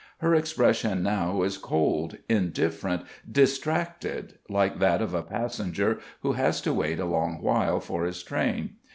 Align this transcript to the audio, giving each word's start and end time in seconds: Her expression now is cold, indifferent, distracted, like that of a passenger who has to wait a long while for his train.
Her 0.17 0.33
expression 0.33 1.03
now 1.03 1.43
is 1.43 1.59
cold, 1.59 2.17
indifferent, 2.27 3.03
distracted, 3.31 4.39
like 4.49 4.79
that 4.79 4.99
of 4.99 5.13
a 5.13 5.21
passenger 5.21 5.99
who 6.21 6.31
has 6.31 6.59
to 6.61 6.73
wait 6.73 6.99
a 6.99 7.05
long 7.05 7.39
while 7.43 7.79
for 7.79 8.05
his 8.05 8.23
train. 8.23 8.77